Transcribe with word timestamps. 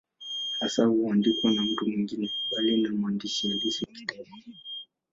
Hasa 0.59 0.85
huandikwa 0.87 1.51
na 1.51 1.63
mtu 1.63 1.87
mwingine, 1.87 2.29
mbali 2.47 2.81
na 2.81 2.91
mwandishi 2.91 3.49
halisi 3.49 3.85
wa 3.85 3.91
kitabu. 3.97 4.29